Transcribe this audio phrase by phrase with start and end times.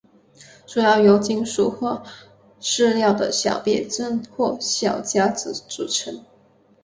[0.65, 2.01] 主要由金属或
[2.59, 6.25] 塑料的小别针或小夹子组成。